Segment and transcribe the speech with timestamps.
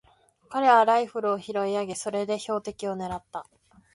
[0.49, 3.45] 彼はライフルを拾い上げ、それで標的をねらった。